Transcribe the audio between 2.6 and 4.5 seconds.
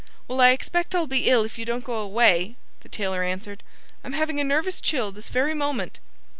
the tailor answered. "I'm having a